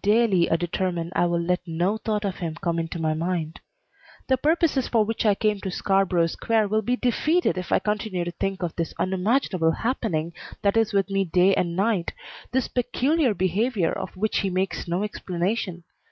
Daily 0.00 0.48
I 0.48 0.54
determine 0.54 1.10
I 1.16 1.26
will 1.26 1.40
let 1.40 1.60
no 1.66 1.96
thought 1.96 2.24
of 2.24 2.36
him 2.36 2.54
come 2.54 2.78
into 2.78 3.00
my 3.00 3.14
mind. 3.14 3.58
The 4.28 4.36
purposes 4.36 4.86
for 4.86 5.04
which 5.04 5.26
I 5.26 5.34
came 5.34 5.58
to 5.62 5.72
Scarborough 5.72 6.28
Square 6.28 6.68
will 6.68 6.82
be 6.82 6.94
defeated 6.94 7.58
if 7.58 7.72
I 7.72 7.80
continue 7.80 8.22
to 8.24 8.30
think 8.30 8.62
of 8.62 8.76
this 8.76 8.94
unimaginable 8.96 9.72
happening 9.72 10.34
that 10.62 10.76
is 10.76 10.92
with 10.92 11.10
me 11.10 11.24
day 11.24 11.56
and 11.56 11.74
night, 11.74 12.12
this 12.52 12.68
peculiar 12.68 13.34
behavior 13.34 13.90
of 13.90 14.16
which 14.16 14.38
he 14.38 14.50
makes 14.50 14.86
no 14.86 15.02
explanation. 15.02 15.82